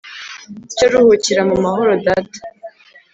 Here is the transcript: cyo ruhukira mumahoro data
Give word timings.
cyo 0.75 0.85
ruhukira 0.91 1.41
mumahoro 1.49 1.93
data 2.05 2.39